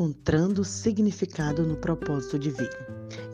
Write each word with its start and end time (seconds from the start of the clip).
Encontrando 0.00 0.64
significado 0.64 1.62
no 1.62 1.76
propósito 1.76 2.38
divino. 2.38 2.70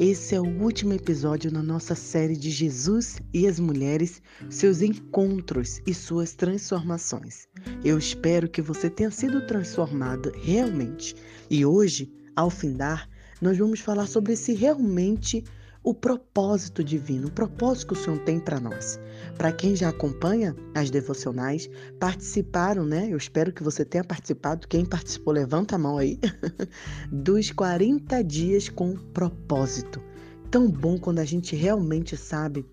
Esse 0.01 0.35
é 0.35 0.41
o 0.41 0.61
último 0.61 0.95
episódio 0.95 1.49
na 1.49 1.63
nossa 1.63 1.95
série 1.95 2.37
de 2.37 2.51
Jesus 2.51 3.21
e 3.33 3.47
as 3.47 3.61
mulheres, 3.61 4.21
seus 4.51 4.83
encontros 4.83 5.81
e 5.87 5.95
suas 5.95 6.35
transformações. 6.35 7.47
Eu 7.85 7.97
espero 7.97 8.49
que 8.49 8.61
você 8.61 8.91
tenha 8.91 9.13
sido 9.13 9.47
transformado 9.47 10.33
realmente. 10.43 11.15
E 11.49 11.65
hoje, 11.65 12.13
ao 12.35 12.51
findar, 12.51 13.09
nós 13.41 13.57
vamos 13.57 13.79
falar 13.79 14.09
sobre 14.09 14.35
se 14.35 14.53
realmente 14.53 15.45
o 15.87 15.95
propósito 15.95 16.83
divino, 16.83 17.29
o 17.29 17.31
propósito 17.31 17.87
que 17.87 17.93
o 17.93 18.05
Senhor 18.05 18.19
tem 18.25 18.41
para 18.41 18.59
nós. 18.59 18.99
Para 19.39 19.53
quem 19.53 19.77
já 19.77 19.91
acompanha 19.91 20.53
as 20.75 20.91
devocionais, 20.91 21.71
participaram, 22.01 22.85
né? 22.85 23.07
Eu 23.09 23.17
espero 23.17 23.53
que 23.53 23.63
você 23.63 23.85
tenha 23.85 24.03
participado. 24.03 24.67
Quem 24.67 24.85
participou, 24.85 25.33
levanta 25.33 25.77
a 25.77 25.79
mão 25.79 25.97
aí. 25.97 26.19
dos 27.13 27.53
40 27.53 28.25
dias 28.25 28.69
com 28.69 28.97
propósito. 28.97 30.03
Tão 30.51 30.69
bom 30.69 30.99
quando 30.99 31.21
a 31.21 31.25
gente 31.25 31.55
realmente 31.55 32.17
sabe 32.17 32.67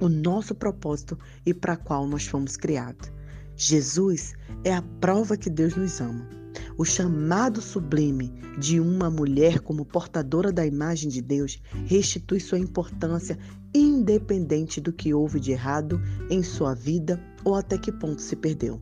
o 0.00 0.08
nosso 0.08 0.54
propósito 0.54 1.18
e 1.44 1.52
para 1.52 1.76
qual 1.76 2.06
nós 2.06 2.24
fomos 2.24 2.56
criados. 2.56 3.12
Jesus 3.54 4.32
é 4.64 4.72
a 4.72 4.80
prova 4.98 5.36
que 5.36 5.50
Deus 5.50 5.76
nos 5.76 6.00
ama. 6.00 6.39
O 6.80 6.84
chamado 6.86 7.60
sublime 7.60 8.32
de 8.58 8.80
uma 8.80 9.10
mulher 9.10 9.60
como 9.60 9.84
portadora 9.84 10.50
da 10.50 10.64
imagem 10.64 11.10
de 11.10 11.20
Deus 11.20 11.60
restitui 11.84 12.40
sua 12.40 12.58
importância 12.58 13.38
independente 13.74 14.80
do 14.80 14.90
que 14.90 15.12
houve 15.12 15.38
de 15.38 15.52
errado 15.52 16.00
em 16.30 16.42
sua 16.42 16.72
vida 16.72 17.22
ou 17.44 17.54
até 17.54 17.76
que 17.76 17.92
ponto 17.92 18.22
se 18.22 18.34
perdeu. 18.34 18.80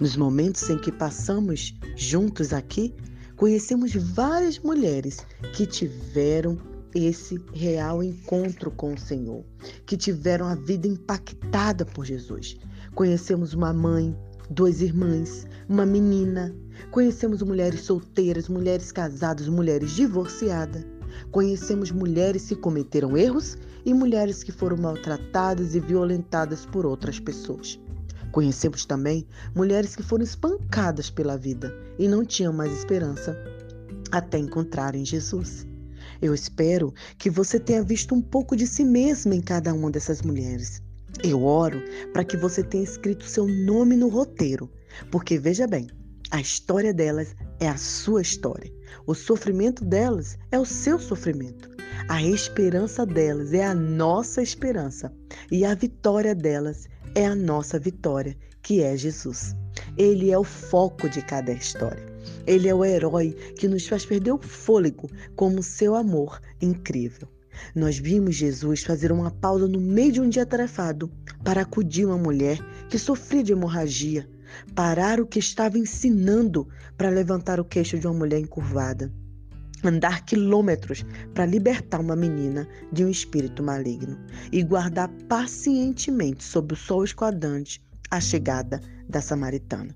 Nos 0.00 0.16
momentos 0.16 0.68
em 0.70 0.76
que 0.76 0.90
passamos 0.90 1.72
juntos 1.94 2.52
aqui, 2.52 2.92
conhecemos 3.36 3.94
várias 3.94 4.58
mulheres 4.58 5.24
que 5.52 5.66
tiveram 5.66 6.58
esse 6.92 7.40
real 7.54 8.02
encontro 8.02 8.72
com 8.72 8.94
o 8.94 8.98
Senhor, 8.98 9.44
que 9.86 9.96
tiveram 9.96 10.46
a 10.46 10.56
vida 10.56 10.88
impactada 10.88 11.86
por 11.86 12.04
Jesus. 12.04 12.58
Conhecemos 12.92 13.54
uma 13.54 13.72
mãe, 13.72 14.18
duas 14.50 14.80
irmãs, 14.80 15.46
uma 15.68 15.86
menina. 15.86 16.52
Conhecemos 16.90 17.40
mulheres 17.40 17.82
solteiras, 17.82 18.48
mulheres 18.48 18.90
casadas, 18.90 19.46
mulheres 19.46 19.92
divorciadas. 19.92 20.84
Conhecemos 21.30 21.92
mulheres 21.92 22.48
que 22.48 22.56
cometeram 22.56 23.16
erros 23.16 23.56
e 23.84 23.94
mulheres 23.94 24.42
que 24.42 24.50
foram 24.50 24.76
maltratadas 24.76 25.76
e 25.76 25.80
violentadas 25.80 26.66
por 26.66 26.84
outras 26.84 27.20
pessoas. 27.20 27.78
Conhecemos 28.32 28.84
também 28.84 29.24
mulheres 29.54 29.94
que 29.94 30.02
foram 30.02 30.24
espancadas 30.24 31.08
pela 31.10 31.36
vida 31.36 31.72
e 31.96 32.08
não 32.08 32.24
tinham 32.24 32.52
mais 32.52 32.72
esperança 32.72 33.36
até 34.10 34.38
encontrarem 34.38 35.04
Jesus. 35.04 35.64
Eu 36.20 36.34
espero 36.34 36.92
que 37.18 37.30
você 37.30 37.60
tenha 37.60 37.84
visto 37.84 38.16
um 38.16 38.20
pouco 38.20 38.56
de 38.56 38.66
si 38.66 38.84
mesma 38.84 39.32
em 39.36 39.40
cada 39.40 39.72
uma 39.72 39.92
dessas 39.92 40.22
mulheres. 40.22 40.82
Eu 41.22 41.44
oro 41.44 41.80
para 42.12 42.24
que 42.24 42.36
você 42.36 42.64
tenha 42.64 42.82
escrito 42.82 43.24
seu 43.24 43.46
nome 43.46 43.94
no 43.94 44.08
roteiro, 44.08 44.68
porque 45.10 45.38
veja 45.38 45.66
bem, 45.68 45.88
a 46.30 46.40
história 46.40 46.94
delas 46.94 47.34
é 47.58 47.68
a 47.68 47.76
sua 47.76 48.22
história. 48.22 48.72
O 49.04 49.14
sofrimento 49.14 49.84
delas 49.84 50.38
é 50.52 50.58
o 50.58 50.64
seu 50.64 50.98
sofrimento. 50.98 51.68
A 52.08 52.22
esperança 52.22 53.04
delas 53.04 53.52
é 53.52 53.64
a 53.64 53.74
nossa 53.74 54.40
esperança. 54.40 55.12
E 55.50 55.64
a 55.64 55.74
vitória 55.74 56.34
delas 56.34 56.88
é 57.16 57.26
a 57.26 57.34
nossa 57.34 57.80
vitória, 57.80 58.36
que 58.62 58.80
é 58.80 58.96
Jesus. 58.96 59.56
Ele 59.96 60.30
é 60.30 60.38
o 60.38 60.44
foco 60.44 61.08
de 61.08 61.20
cada 61.20 61.52
história. 61.52 62.06
Ele 62.46 62.68
é 62.68 62.74
o 62.74 62.84
herói 62.84 63.36
que 63.58 63.66
nos 63.66 63.88
faz 63.88 64.06
perder 64.06 64.32
o 64.32 64.38
fôlego 64.38 65.10
como 65.34 65.62
seu 65.62 65.96
amor 65.96 66.40
incrível. 66.60 67.28
Nós 67.74 67.98
vimos 67.98 68.36
Jesus 68.36 68.82
fazer 68.82 69.10
uma 69.10 69.30
pausa 69.30 69.66
no 69.66 69.80
meio 69.80 70.12
de 70.12 70.20
um 70.20 70.28
dia 70.28 70.44
atarefado 70.44 71.10
para 71.44 71.62
acudir 71.62 72.06
uma 72.06 72.16
mulher 72.16 72.58
que 72.88 72.98
sofria 72.98 73.42
de 73.42 73.52
hemorragia, 73.52 74.28
parar 74.74 75.20
o 75.20 75.26
que 75.26 75.38
estava 75.38 75.78
ensinando 75.78 76.68
para 76.96 77.08
levantar 77.08 77.60
o 77.60 77.64
queixo 77.64 77.98
de 77.98 78.06
uma 78.06 78.18
mulher 78.18 78.40
encurvada, 78.40 79.12
andar 79.84 80.24
quilômetros 80.24 81.04
para 81.34 81.46
libertar 81.46 82.00
uma 82.00 82.16
menina 82.16 82.68
de 82.92 83.04
um 83.04 83.08
espírito 83.08 83.62
maligno 83.62 84.18
e 84.52 84.62
guardar 84.62 85.08
pacientemente 85.28 86.44
sob 86.44 86.74
o 86.74 86.76
sol 86.76 87.04
esquadrante 87.04 87.82
a 88.10 88.20
chegada 88.20 88.80
da 89.08 89.20
samaritana. 89.20 89.94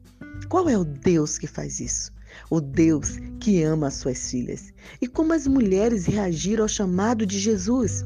Qual 0.49 0.69
é 0.69 0.77
o 0.77 0.85
Deus 0.85 1.39
que 1.39 1.47
faz 1.47 1.81
isso? 1.81 2.15
o 2.51 2.61
Deus 2.61 3.17
que 3.41 3.63
ama 3.63 3.89
as 3.89 3.95
suas 3.95 4.31
filhas. 4.31 4.73
E 5.01 5.07
como 5.07 5.33
as 5.33 5.47
mulheres 5.47 6.07
reagiram 6.07 6.65
ao 6.65 6.69
chamado 6.69 7.27
de 7.27 7.39
Jesus? 7.39 8.05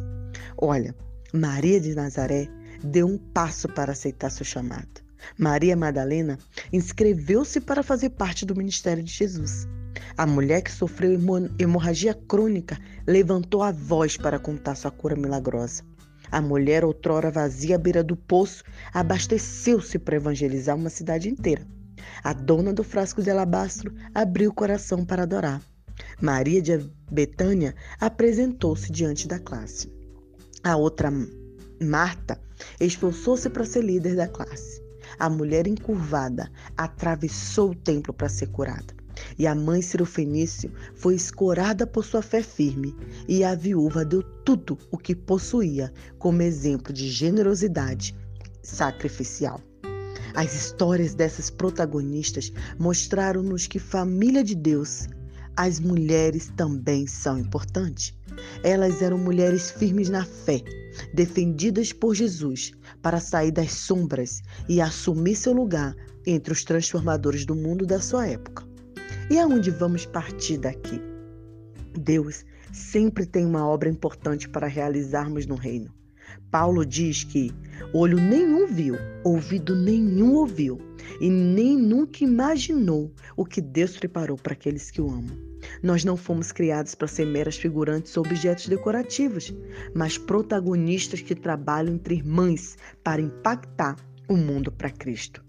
Olha, 0.56 0.94
Maria 1.32 1.80
de 1.80 1.94
Nazaré 1.94 2.48
deu 2.82 3.06
um 3.06 3.18
passo 3.18 3.68
para 3.68 3.92
aceitar 3.92 4.30
seu 4.30 4.44
chamado. 4.44 5.07
Maria 5.38 5.76
Madalena 5.76 6.38
inscreveu-se 6.72 7.60
para 7.60 7.82
fazer 7.82 8.10
parte 8.10 8.44
do 8.44 8.56
ministério 8.56 9.02
de 9.02 9.12
Jesus. 9.12 9.66
A 10.16 10.26
mulher 10.26 10.62
que 10.62 10.72
sofreu 10.72 11.18
hemorragia 11.58 12.14
crônica 12.14 12.78
levantou 13.06 13.62
a 13.62 13.72
voz 13.72 14.16
para 14.16 14.38
contar 14.38 14.74
sua 14.74 14.90
cura 14.90 15.16
milagrosa. 15.16 15.82
A 16.30 16.40
mulher, 16.40 16.84
outrora 16.84 17.30
vazia 17.30 17.76
à 17.76 17.78
beira 17.78 18.02
do 18.02 18.16
poço, 18.16 18.62
abasteceu-se 18.92 19.98
para 19.98 20.16
evangelizar 20.16 20.76
uma 20.76 20.90
cidade 20.90 21.28
inteira. 21.28 21.66
A 22.22 22.32
dona 22.32 22.72
do 22.72 22.84
frasco 22.84 23.22
de 23.22 23.30
alabastro 23.30 23.94
abriu 24.14 24.50
o 24.50 24.54
coração 24.54 25.04
para 25.04 25.22
adorar. 25.22 25.62
Maria 26.20 26.60
de 26.60 26.78
Betânia 27.10 27.74
apresentou-se 28.00 28.92
diante 28.92 29.26
da 29.26 29.38
classe. 29.38 29.90
A 30.62 30.76
outra, 30.76 31.10
Marta, 31.80 32.40
esforçou-se 32.80 33.48
para 33.48 33.64
ser 33.64 33.82
líder 33.82 34.16
da 34.16 34.28
classe. 34.28 34.87
A 35.18 35.30
mulher 35.30 35.66
encurvada 35.66 36.50
atravessou 36.76 37.70
o 37.70 37.74
templo 37.74 38.12
para 38.12 38.28
ser 38.28 38.48
curada. 38.48 38.98
E 39.38 39.46
a 39.46 39.54
mãe 39.54 39.82
Cirofenício 39.82 40.72
foi 40.94 41.14
escorada 41.14 41.86
por 41.86 42.04
sua 42.04 42.22
fé 42.22 42.42
firme, 42.42 42.94
e 43.26 43.44
a 43.44 43.54
viúva 43.54 44.04
deu 44.04 44.22
tudo 44.44 44.78
o 44.90 44.98
que 44.98 45.14
possuía 45.14 45.92
como 46.18 46.42
exemplo 46.42 46.92
de 46.92 47.08
generosidade 47.08 48.14
sacrificial. 48.62 49.60
As 50.34 50.54
histórias 50.54 51.14
dessas 51.14 51.50
protagonistas 51.50 52.52
mostraram-nos 52.78 53.66
que 53.66 53.78
família 53.78 54.44
de 54.44 54.54
Deus, 54.54 55.08
as 55.56 55.80
mulheres 55.80 56.52
também 56.56 57.06
são 57.06 57.38
importantes. 57.38 58.17
Elas 58.62 59.02
eram 59.02 59.18
mulheres 59.18 59.70
firmes 59.70 60.08
na 60.08 60.24
fé, 60.24 60.62
defendidas 61.12 61.92
por 61.92 62.14
Jesus 62.14 62.72
para 63.02 63.20
sair 63.20 63.50
das 63.50 63.72
sombras 63.72 64.42
e 64.68 64.80
assumir 64.80 65.36
seu 65.36 65.52
lugar 65.52 65.94
entre 66.26 66.52
os 66.52 66.64
transformadores 66.64 67.44
do 67.44 67.54
mundo 67.54 67.86
da 67.86 68.00
sua 68.00 68.26
época. 68.26 68.66
E 69.30 69.38
aonde 69.38 69.70
vamos 69.70 70.06
partir 70.06 70.58
daqui? 70.58 71.00
Deus 71.98 72.44
sempre 72.72 73.26
tem 73.26 73.44
uma 73.44 73.66
obra 73.66 73.88
importante 73.88 74.48
para 74.48 74.66
realizarmos 74.66 75.46
no 75.46 75.54
reino. 75.54 75.92
Paulo 76.50 76.84
diz 76.84 77.24
que 77.24 77.52
olho 77.92 78.18
nenhum 78.18 78.66
viu, 78.66 78.96
ouvido 79.24 79.76
nenhum 79.76 80.34
ouviu 80.34 80.78
e 81.20 81.28
nem 81.30 81.76
nunca 81.76 82.24
imaginou 82.24 83.12
o 83.36 83.44
que 83.44 83.60
Deus 83.60 83.96
preparou 83.96 84.36
para 84.36 84.52
aqueles 84.52 84.90
que 84.90 85.00
o 85.00 85.08
amam. 85.08 85.36
Nós 85.82 86.04
não 86.04 86.16
fomos 86.16 86.52
criados 86.52 86.94
para 86.94 87.08
ser 87.08 87.26
meras 87.26 87.56
figurantes 87.56 88.16
ou 88.16 88.24
objetos 88.24 88.68
decorativos, 88.68 89.52
mas 89.94 90.16
protagonistas 90.16 91.20
que 91.20 91.34
trabalham 91.34 91.94
entre 91.94 92.16
irmãs 92.16 92.76
para 93.02 93.20
impactar 93.20 93.96
o 94.28 94.36
mundo 94.36 94.70
para 94.70 94.90
Cristo. 94.90 95.44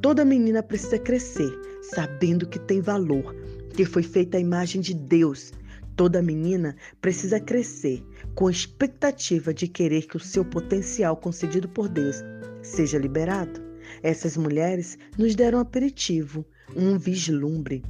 Toda 0.00 0.24
menina 0.24 0.62
precisa 0.62 0.98
crescer 0.98 1.50
sabendo 1.82 2.46
que 2.46 2.58
tem 2.58 2.80
valor, 2.80 3.34
que 3.74 3.84
foi 3.84 4.02
feita 4.02 4.36
a 4.36 4.40
imagem 4.40 4.80
de 4.80 4.94
Deus 4.94 5.52
Toda 5.96 6.20
menina 6.20 6.74
precisa 7.00 7.38
crescer 7.38 8.04
com 8.34 8.48
a 8.48 8.50
expectativa 8.50 9.54
de 9.54 9.68
querer 9.68 10.06
que 10.06 10.16
o 10.16 10.20
seu 10.20 10.44
potencial 10.44 11.16
concedido 11.16 11.68
por 11.68 11.88
Deus 11.88 12.16
seja 12.62 12.98
liberado. 12.98 13.62
Essas 14.02 14.36
mulheres 14.36 14.98
nos 15.16 15.36
deram 15.36 15.60
aperitivo, 15.60 16.44
um 16.74 16.98
vislumbre. 16.98 17.84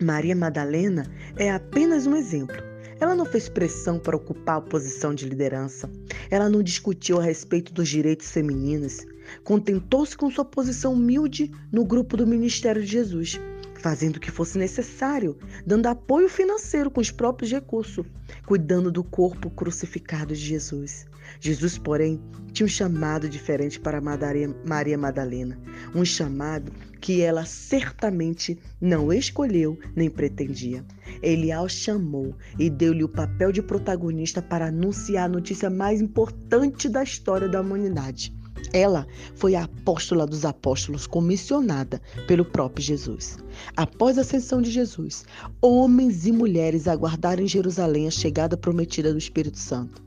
Maria 0.00 0.34
Madalena 0.34 1.06
é 1.36 1.50
apenas 1.50 2.06
um 2.06 2.16
exemplo. 2.16 2.56
Ela 2.98 3.14
não 3.14 3.26
fez 3.26 3.50
pressão 3.50 3.98
para 3.98 4.16
ocupar 4.16 4.56
a 4.56 4.62
posição 4.62 5.14
de 5.14 5.28
liderança. 5.28 5.90
Ela 6.30 6.48
não 6.48 6.62
discutiu 6.62 7.20
a 7.20 7.22
respeito 7.22 7.72
dos 7.72 7.88
direitos 7.88 8.30
femininos. 8.30 9.04
Contentou-se 9.42 10.16
com 10.16 10.30
sua 10.30 10.44
posição 10.44 10.94
humilde 10.94 11.50
no 11.70 11.84
grupo 11.84 12.16
do 12.16 12.26
ministério 12.26 12.82
de 12.82 12.88
Jesus 12.88 13.38
fazendo 13.84 14.16
o 14.16 14.20
que 14.20 14.30
fosse 14.30 14.56
necessário, 14.56 15.36
dando 15.66 15.88
apoio 15.88 16.26
financeiro 16.26 16.90
com 16.90 17.02
os 17.02 17.10
próprios 17.10 17.52
recursos, 17.52 18.06
cuidando 18.46 18.90
do 18.90 19.04
corpo 19.04 19.50
crucificado 19.50 20.34
de 20.34 20.40
Jesus. 20.40 21.04
Jesus, 21.38 21.76
porém, 21.76 22.18
tinha 22.50 22.64
um 22.64 22.68
chamado 22.68 23.28
diferente 23.28 23.78
para 23.78 24.00
Maria 24.00 24.96
Madalena, 24.96 25.60
um 25.94 26.02
chamado 26.02 26.72
que 26.98 27.20
ela 27.20 27.44
certamente 27.44 28.58
não 28.80 29.12
escolheu 29.12 29.78
nem 29.94 30.08
pretendia. 30.08 30.82
Ele 31.20 31.52
a 31.52 31.68
chamou 31.68 32.34
e 32.58 32.70
deu-lhe 32.70 33.04
o 33.04 33.08
papel 33.08 33.52
de 33.52 33.60
protagonista 33.60 34.40
para 34.40 34.68
anunciar 34.68 35.26
a 35.26 35.32
notícia 35.32 35.68
mais 35.68 36.00
importante 36.00 36.88
da 36.88 37.02
história 37.02 37.50
da 37.50 37.60
humanidade. 37.60 38.34
Ela 38.72 39.06
foi 39.34 39.54
a 39.54 39.64
apóstola 39.64 40.26
dos 40.26 40.44
apóstolos, 40.44 41.06
comissionada 41.06 42.00
pelo 42.26 42.44
próprio 42.44 42.84
Jesus. 42.84 43.38
Após 43.76 44.18
a 44.18 44.22
ascensão 44.22 44.60
de 44.60 44.70
Jesus, 44.70 45.24
homens 45.60 46.26
e 46.26 46.32
mulheres 46.32 46.88
aguardaram 46.88 47.42
em 47.42 47.48
Jerusalém 47.48 48.06
a 48.06 48.10
chegada 48.10 48.56
prometida 48.56 49.12
do 49.12 49.18
Espírito 49.18 49.58
Santo. 49.58 50.02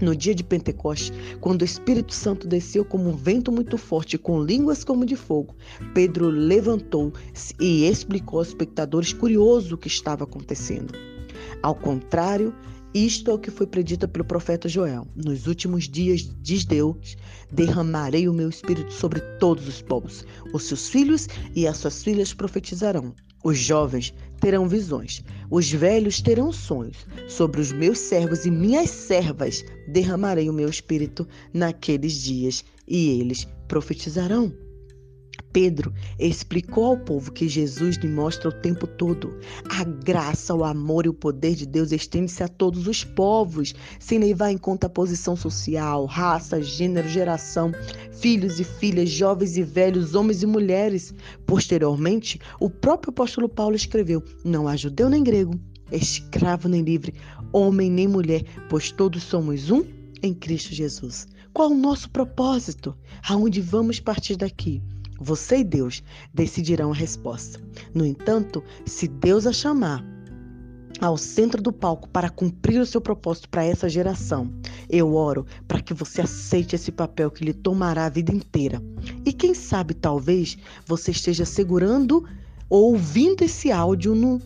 No 0.00 0.14
dia 0.14 0.34
de 0.34 0.44
Pentecostes, 0.44 1.12
quando 1.40 1.62
o 1.62 1.64
Espírito 1.64 2.14
Santo 2.14 2.46
desceu 2.46 2.84
como 2.84 3.08
um 3.10 3.16
vento 3.16 3.50
muito 3.50 3.78
forte, 3.78 4.18
com 4.18 4.42
línguas 4.42 4.84
como 4.84 5.06
de 5.06 5.16
fogo, 5.16 5.54
Pedro 5.94 6.28
levantou 6.28 7.12
e 7.60 7.84
explicou 7.84 8.40
aos 8.40 8.48
espectadores 8.48 9.12
curioso 9.12 9.74
o 9.74 9.78
que 9.78 9.88
estava 9.88 10.24
acontecendo. 10.24 10.94
Ao 11.62 11.74
contrário, 11.74 12.54
isto 13.06 13.30
é 13.30 13.34
o 13.34 13.38
que 13.38 13.50
foi 13.50 13.66
predito 13.66 14.08
pelo 14.08 14.24
profeta 14.24 14.68
Joel. 14.68 15.06
Nos 15.14 15.46
últimos 15.46 15.88
dias, 15.88 16.28
diz 16.40 16.64
Deus, 16.64 17.16
derramarei 17.52 18.28
o 18.28 18.32
meu 18.32 18.48
espírito 18.48 18.92
sobre 18.92 19.20
todos 19.38 19.68
os 19.68 19.82
povos. 19.82 20.24
Os 20.52 20.64
seus 20.64 20.88
filhos 20.88 21.28
e 21.54 21.66
as 21.66 21.76
suas 21.76 22.02
filhas 22.02 22.32
profetizarão. 22.32 23.14
Os 23.44 23.56
jovens 23.58 24.12
terão 24.40 24.68
visões, 24.68 25.22
os 25.50 25.70
velhos 25.70 26.20
terão 26.20 26.52
sonhos. 26.52 27.06
Sobre 27.28 27.60
os 27.60 27.72
meus 27.72 27.98
servos 27.98 28.44
e 28.44 28.50
minhas 28.50 28.90
servas 28.90 29.64
derramarei 29.86 30.50
o 30.50 30.52
meu 30.52 30.68
espírito 30.68 31.26
naqueles 31.52 32.14
dias, 32.14 32.64
e 32.86 33.20
eles 33.20 33.46
profetizarão. 33.68 34.52
Pedro 35.52 35.92
explicou 36.18 36.84
ao 36.84 36.98
povo 36.98 37.32
que 37.32 37.48
Jesus 37.48 37.96
lhe 37.96 38.08
mostra 38.08 38.48
o 38.48 38.52
tempo 38.52 38.86
todo. 38.86 39.34
A 39.70 39.84
graça, 39.84 40.54
o 40.54 40.64
amor 40.64 41.06
e 41.06 41.08
o 41.08 41.14
poder 41.14 41.54
de 41.54 41.66
Deus 41.66 41.92
estende-se 41.92 42.42
a 42.42 42.48
todos 42.48 42.86
os 42.86 43.02
povos, 43.04 43.74
sem 43.98 44.18
levar 44.18 44.50
em 44.50 44.58
conta 44.58 44.86
a 44.86 44.90
posição 44.90 45.34
social, 45.36 46.06
raça, 46.06 46.62
gênero, 46.62 47.08
geração, 47.08 47.72
filhos 48.12 48.60
e 48.60 48.64
filhas, 48.64 49.08
jovens 49.08 49.56
e 49.56 49.62
velhos, 49.62 50.14
homens 50.14 50.42
e 50.42 50.46
mulheres. 50.46 51.14
Posteriormente, 51.46 52.38
o 52.60 52.68
próprio 52.68 53.10
apóstolo 53.10 53.48
Paulo 53.48 53.76
escreveu: 53.76 54.22
Não 54.44 54.68
há 54.68 54.76
judeu 54.76 55.08
nem 55.08 55.22
grego, 55.22 55.58
escravo 55.90 56.68
nem 56.68 56.82
livre, 56.82 57.14
homem 57.52 57.90
nem 57.90 58.06
mulher, 58.06 58.44
pois 58.68 58.90
todos 58.90 59.22
somos 59.22 59.70
um 59.70 59.84
em 60.22 60.34
Cristo 60.34 60.74
Jesus. 60.74 61.26
Qual 61.52 61.70
o 61.70 61.76
nosso 61.76 62.10
propósito? 62.10 62.94
Aonde 63.28 63.60
vamos 63.60 63.98
partir 63.98 64.36
daqui? 64.36 64.82
Você 65.18 65.58
e 65.58 65.64
Deus 65.64 66.02
decidirão 66.32 66.92
a 66.92 66.94
resposta. 66.94 67.60
No 67.94 68.06
entanto, 68.06 68.62
se 68.86 69.08
Deus 69.08 69.46
a 69.46 69.52
chamar 69.52 70.04
ao 71.00 71.16
centro 71.16 71.62
do 71.62 71.72
palco 71.72 72.08
para 72.08 72.30
cumprir 72.30 72.80
o 72.80 72.86
seu 72.86 73.00
propósito 73.00 73.48
para 73.48 73.64
essa 73.64 73.88
geração, 73.88 74.52
eu 74.88 75.14
oro 75.14 75.46
para 75.66 75.80
que 75.80 75.94
você 75.94 76.22
aceite 76.22 76.74
esse 76.74 76.90
papel 76.90 77.30
que 77.30 77.44
lhe 77.44 77.52
tomará 77.52 78.06
a 78.06 78.10
vida 78.10 78.32
inteira. 78.32 78.82
E 79.24 79.32
quem 79.32 79.54
sabe, 79.54 79.94
talvez, 79.94 80.56
você 80.86 81.10
esteja 81.10 81.44
segurando 81.44 82.24
ou 82.68 82.92
ouvindo 82.92 83.42
esse 83.42 83.70
áudio 83.70 84.14
no, 84.14 84.40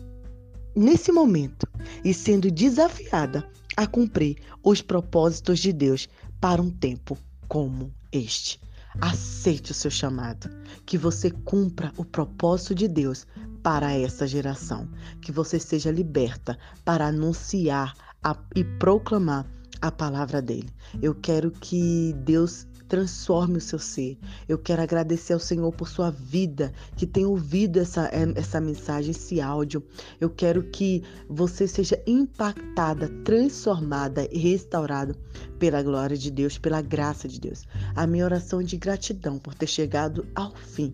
nesse 0.75 1.11
momento 1.11 1.67
e 2.03 2.13
sendo 2.13 2.51
desafiada 2.51 3.47
a 3.75 3.87
cumprir 3.87 4.37
os 4.63 4.81
propósitos 4.81 5.59
de 5.59 5.73
Deus 5.73 6.07
para 6.39 6.61
um 6.61 6.69
tempo 6.69 7.17
como 7.47 7.91
este. 8.11 8.59
Aceite 9.01 9.71
o 9.71 9.75
seu 9.75 9.91
chamado, 9.91 10.49
que 10.85 10.97
você 10.97 11.31
cumpra 11.31 11.91
o 11.97 12.05
propósito 12.05 12.75
de 12.75 12.87
Deus 12.87 13.25
para 13.61 13.93
essa 13.93 14.27
geração, 14.27 14.87
que 15.21 15.31
você 15.31 15.59
seja 15.59 15.91
liberta 15.91 16.57
para 16.83 17.07
anunciar 17.07 17.93
a, 18.23 18.37
e 18.55 18.63
proclamar 18.63 19.45
a 19.81 19.91
palavra 19.91 20.41
dele. 20.41 20.69
Eu 21.01 21.15
quero 21.15 21.51
que 21.51 22.13
Deus 22.23 22.67
transforme 22.93 23.57
o 23.57 23.61
seu 23.61 23.79
ser. 23.79 24.19
Eu 24.47 24.55
quero 24.55 24.83
agradecer 24.83 25.33
ao 25.33 25.39
Senhor 25.39 25.71
por 25.73 25.89
sua 25.89 26.11
vida, 26.11 26.71
que 26.95 27.07
tem 27.07 27.25
ouvido 27.25 27.79
essa, 27.79 28.05
eh, 28.13 28.31
essa 28.35 28.61
mensagem, 28.61 29.09
esse 29.09 29.41
áudio. 29.41 29.83
Eu 30.21 30.29
quero 30.29 30.61
que 30.61 31.01
você 31.27 31.67
seja 31.67 31.99
impactada, 32.05 33.09
transformada 33.23 34.27
e 34.31 34.37
restaurada 34.37 35.15
pela 35.57 35.81
glória 35.81 36.15
de 36.15 36.29
Deus, 36.29 36.59
pela 36.59 36.83
graça 36.83 37.27
de 37.27 37.39
Deus. 37.39 37.65
A 37.95 38.05
minha 38.05 38.25
oração 38.25 38.61
é 38.61 38.63
de 38.63 38.77
gratidão 38.77 39.39
por 39.39 39.55
ter 39.55 39.65
chegado 39.65 40.27
ao 40.35 40.55
fim 40.55 40.93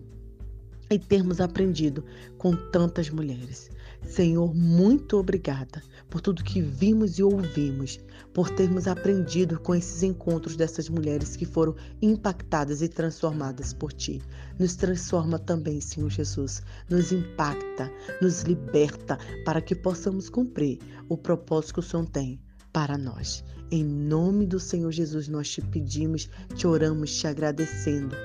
e 0.90 0.98
termos 0.98 1.38
aprendido 1.38 2.02
com 2.38 2.56
tantas 2.70 3.10
mulheres. 3.10 3.70
Senhor, 4.06 4.54
muito 4.54 5.16
obrigada 5.18 5.82
por 6.08 6.20
tudo 6.20 6.42
que 6.42 6.60
vimos 6.60 7.18
e 7.18 7.22
ouvimos, 7.22 8.00
por 8.34 8.50
termos 8.50 8.88
aprendido 8.88 9.60
com 9.60 9.74
esses 9.74 10.02
encontros 10.02 10.56
dessas 10.56 10.88
mulheres 10.88 11.36
que 11.36 11.44
foram 11.44 11.76
impactadas 12.02 12.82
e 12.82 12.88
transformadas 12.88 13.72
por 13.72 13.92
Ti. 13.92 14.20
Nos 14.58 14.74
transforma 14.74 15.38
também, 15.38 15.80
Senhor 15.80 16.10
Jesus, 16.10 16.62
nos 16.88 17.12
impacta, 17.12 17.90
nos 18.20 18.42
liberta 18.42 19.18
para 19.44 19.60
que 19.60 19.74
possamos 19.74 20.28
cumprir 20.28 20.78
o 21.08 21.16
propósito 21.16 21.74
que 21.74 21.80
o 21.80 21.82
Senhor 21.82 22.06
tem 22.06 22.40
para 22.72 22.98
nós. 22.98 23.44
Em 23.70 23.84
nome 23.84 24.46
do 24.46 24.58
Senhor 24.58 24.90
Jesus, 24.90 25.28
nós 25.28 25.48
te 25.48 25.60
pedimos, 25.60 26.28
te 26.56 26.66
oramos, 26.66 27.14
te 27.14 27.28
agradecendo. 27.28 28.16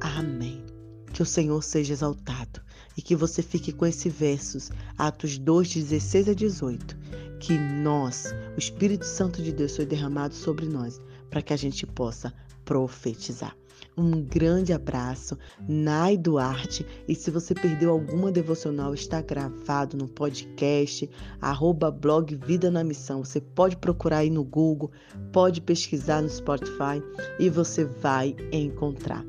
Amém. 0.00 0.64
Que 1.12 1.22
o 1.22 1.26
Senhor 1.26 1.62
seja 1.62 1.92
exaltado 1.92 2.62
e 3.00 3.02
que 3.02 3.16
você 3.16 3.40
fique 3.40 3.72
com 3.72 3.86
esses 3.86 4.12
versos, 4.12 4.70
Atos 4.98 5.38
2, 5.38 5.72
16 5.72 6.28
a 6.28 6.34
18, 6.34 6.98
que 7.38 7.56
nós, 7.56 8.26
o 8.54 8.58
Espírito 8.58 9.06
Santo 9.06 9.42
de 9.42 9.52
Deus, 9.52 9.74
foi 9.74 9.86
derramado 9.86 10.34
sobre 10.34 10.66
nós, 10.66 11.00
para 11.30 11.40
que 11.40 11.54
a 11.54 11.56
gente 11.56 11.86
possa 11.86 12.30
profetizar. 12.62 13.56
Um 13.96 14.20
grande 14.20 14.74
abraço, 14.74 15.38
Nai 15.66 16.18
Duarte. 16.18 16.84
E 17.08 17.14
se 17.14 17.30
você 17.30 17.54
perdeu 17.54 17.90
alguma 17.90 18.30
devocional, 18.30 18.92
está 18.92 19.22
gravado 19.22 19.96
no 19.96 20.06
podcast, 20.06 21.08
arroba 21.40 21.90
blog 21.90 22.36
Vida 22.36 22.70
na 22.70 22.84
Missão. 22.84 23.24
Você 23.24 23.40
pode 23.40 23.78
procurar 23.78 24.18
aí 24.18 24.30
no 24.30 24.44
Google, 24.44 24.90
pode 25.32 25.62
pesquisar 25.62 26.20
no 26.20 26.28
Spotify 26.28 27.02
e 27.38 27.48
você 27.48 27.82
vai 27.82 28.36
encontrar. 28.52 29.24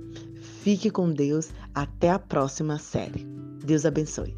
Fique 0.62 0.92
com 0.92 1.10
Deus. 1.10 1.52
Até 1.74 2.10
a 2.10 2.20
próxima 2.20 2.78
série. 2.78 3.41
Deus 3.64 3.86
abençoe. 3.86 4.36